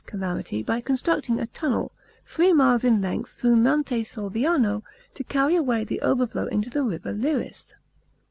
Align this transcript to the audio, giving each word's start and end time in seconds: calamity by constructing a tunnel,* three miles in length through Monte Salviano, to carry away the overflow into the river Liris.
calamity 0.07 0.63
by 0.63 0.81
constructing 0.81 1.39
a 1.39 1.45
tunnel,* 1.45 1.91
three 2.25 2.51
miles 2.51 2.83
in 2.83 3.01
length 3.03 3.29
through 3.33 3.55
Monte 3.55 4.03
Salviano, 4.03 4.81
to 5.13 5.23
carry 5.23 5.55
away 5.55 5.83
the 5.83 6.01
overflow 6.01 6.47
into 6.47 6.71
the 6.71 6.81
river 6.81 7.11
Liris. 7.13 7.75